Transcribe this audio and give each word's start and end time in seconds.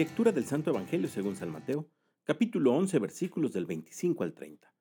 Lectura 0.00 0.32
del 0.32 0.46
Santo 0.46 0.70
Evangelio 0.70 1.08
según 1.08 1.36
San 1.36 1.50
Mateo, 1.50 1.86
capítulo 2.24 2.72
11, 2.72 2.98
versículos 3.00 3.52
del 3.52 3.66
25 3.66 4.24
al 4.24 4.32
30. 4.32 4.74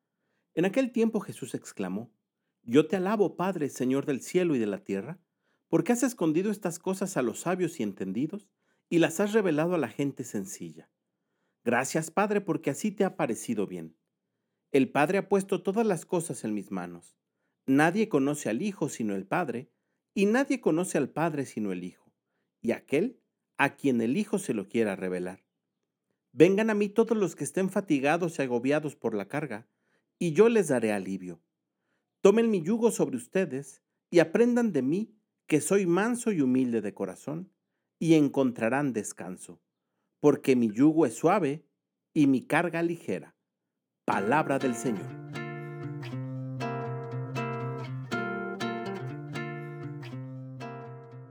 En 0.53 0.63
aquel 0.63 0.93
tiempo 0.93 1.19
Jesús 1.19 1.55
exclamó, 1.55 2.09
Yo 2.63 2.87
te 2.87 2.95
alabo, 2.95 3.35
Padre, 3.35 3.67
Señor 3.67 4.05
del 4.05 4.21
cielo 4.21 4.55
y 4.55 4.59
de 4.59 4.65
la 4.65 4.85
tierra, 4.85 5.19
porque 5.67 5.91
has 5.91 6.03
escondido 6.03 6.51
estas 6.51 6.79
cosas 6.79 7.17
a 7.17 7.21
los 7.21 7.41
sabios 7.41 7.81
y 7.81 7.83
entendidos 7.83 8.47
y 8.87 8.99
las 8.99 9.19
has 9.19 9.33
revelado 9.33 9.75
a 9.75 9.77
la 9.77 9.89
gente 9.89 10.23
sencilla. 10.23 10.89
Gracias, 11.65 12.11
Padre, 12.11 12.39
porque 12.39 12.69
así 12.69 12.89
te 12.89 13.03
ha 13.03 13.17
parecido 13.17 13.67
bien. 13.67 13.97
El 14.71 14.89
Padre 14.89 15.17
ha 15.17 15.27
puesto 15.27 15.61
todas 15.61 15.85
las 15.85 16.05
cosas 16.05 16.45
en 16.45 16.53
mis 16.53 16.71
manos. 16.71 17.17
Nadie 17.65 18.07
conoce 18.07 18.49
al 18.49 18.61
Hijo 18.61 18.87
sino 18.87 19.15
el 19.15 19.27
Padre, 19.27 19.69
y 20.13 20.27
nadie 20.27 20.61
conoce 20.61 20.97
al 20.97 21.09
Padre 21.09 21.45
sino 21.45 21.73
el 21.73 21.83
Hijo, 21.83 22.09
y 22.61 22.71
aquel 22.71 23.19
a 23.59 23.75
quien 23.75 23.99
el 23.99 24.15
Hijo 24.15 24.39
se 24.39 24.53
lo 24.53 24.69
quiera 24.69 24.95
revelar. 24.95 25.43
Vengan 26.31 26.69
a 26.69 26.73
mí 26.73 26.87
todos 26.87 27.17
los 27.17 27.35
que 27.35 27.43
estén 27.43 27.69
fatigados 27.69 28.39
y 28.39 28.41
agobiados 28.41 28.95
por 28.95 29.13
la 29.13 29.27
carga, 29.27 29.67
y 30.17 30.31
yo 30.31 30.47
les 30.47 30.69
daré 30.69 30.93
alivio. 30.93 31.41
Tomen 32.21 32.49
mi 32.49 32.61
yugo 32.61 32.89
sobre 32.89 33.17
ustedes 33.17 33.83
y 34.09 34.19
aprendan 34.19 34.71
de 34.71 34.81
mí, 34.81 35.13
que 35.45 35.59
soy 35.59 35.85
manso 35.85 36.31
y 36.31 36.39
humilde 36.39 36.79
de 36.79 36.93
corazón, 36.93 37.51
y 37.99 38.13
encontrarán 38.13 38.93
descanso, 38.93 39.61
porque 40.21 40.55
mi 40.55 40.71
yugo 40.71 41.05
es 41.05 41.15
suave 41.15 41.65
y 42.13 42.27
mi 42.27 42.41
carga 42.41 42.81
ligera. 42.81 43.35
Palabra 44.05 44.57
del 44.57 44.73
Señor. 44.73 45.29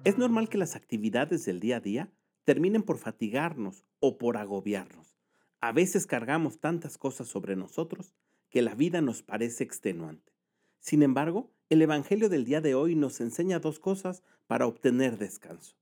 Es 0.05 0.19
normal 0.19 0.51
que 0.51 0.59
las 0.59 0.77
actividades 0.77 1.47
del 1.47 1.61
día 1.61 1.79
a 1.79 1.81
día 1.81 2.13
terminen 2.49 2.83
por 2.83 2.97
fatigarnos 2.97 3.85
o 4.01 4.17
por 4.17 4.39
agobiarnos. 4.39 5.19
A 5.61 5.71
veces 5.71 6.07
cargamos 6.07 6.61
tantas 6.61 6.97
cosas 6.97 7.29
sobre 7.29 7.57
nosotros 7.57 8.15
que 8.49 8.63
la 8.63 8.75
vida 8.75 9.03
nos 9.03 9.23
parece 9.23 9.65
extenuante. 9.65 10.33
Sin 10.79 11.03
embargo, 11.03 11.53
el 11.69 11.83
Evangelio 11.83 12.31
del 12.31 12.47
día 12.47 12.63
de 12.63 12.75
hoy 12.75 12.95
nos 12.95 13.21
enseña 13.21 13.59
dos 13.59 13.79
cosas 13.79 14.23
para 14.47 14.67
obtener 14.67 15.19
descanso. 15.19 15.77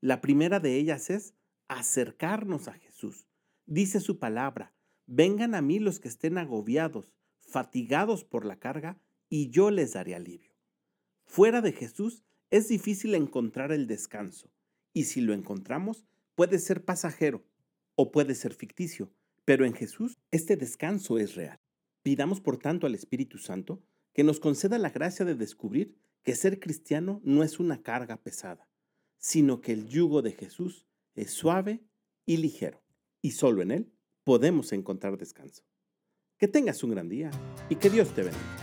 La 0.00 0.20
primera 0.20 0.60
de 0.60 0.76
ellas 0.76 1.10
es 1.10 1.34
acercarnos 1.66 2.68
a 2.68 2.74
Jesús. 2.74 3.26
Dice 3.66 3.98
su 3.98 4.20
palabra, 4.20 4.72
vengan 5.08 5.56
a 5.56 5.60
mí 5.60 5.80
los 5.80 5.98
que 5.98 6.06
estén 6.06 6.38
agobiados, 6.38 7.12
fatigados 7.40 8.22
por 8.22 8.44
la 8.44 8.60
carga, 8.60 8.96
y 9.28 9.50
yo 9.50 9.72
les 9.72 9.94
daré 9.94 10.14
alivio. 10.14 10.54
Fuera 11.24 11.62
de 11.62 11.72
Jesús 11.72 12.22
es 12.50 12.68
difícil 12.68 13.16
encontrar 13.16 13.72
el 13.72 13.88
descanso, 13.88 14.52
y 14.92 15.06
si 15.06 15.20
lo 15.20 15.32
encontramos, 15.32 16.06
puede 16.34 16.58
ser 16.58 16.84
pasajero 16.84 17.44
o 17.94 18.12
puede 18.12 18.34
ser 18.34 18.54
ficticio, 18.54 19.12
pero 19.44 19.64
en 19.64 19.74
Jesús 19.74 20.18
este 20.30 20.56
descanso 20.56 21.18
es 21.18 21.34
real. 21.34 21.60
Pidamos 22.02 22.40
por 22.40 22.58
tanto 22.58 22.86
al 22.86 22.94
Espíritu 22.94 23.38
Santo 23.38 23.82
que 24.12 24.24
nos 24.24 24.40
conceda 24.40 24.78
la 24.78 24.90
gracia 24.90 25.24
de 25.24 25.34
descubrir 25.34 25.96
que 26.22 26.34
ser 26.34 26.60
cristiano 26.60 27.20
no 27.24 27.42
es 27.42 27.58
una 27.58 27.82
carga 27.82 28.16
pesada, 28.16 28.68
sino 29.18 29.60
que 29.60 29.72
el 29.72 29.88
yugo 29.88 30.22
de 30.22 30.32
Jesús 30.32 30.86
es 31.14 31.32
suave 31.32 31.84
y 32.26 32.36
ligero, 32.36 32.82
y 33.20 33.32
solo 33.32 33.62
en 33.62 33.70
Él 33.70 33.92
podemos 34.24 34.72
encontrar 34.72 35.18
descanso. 35.18 35.64
Que 36.38 36.48
tengas 36.48 36.82
un 36.82 36.90
gran 36.90 37.08
día 37.08 37.30
y 37.68 37.76
que 37.76 37.90
Dios 37.90 38.14
te 38.14 38.22
bendiga. 38.22 38.61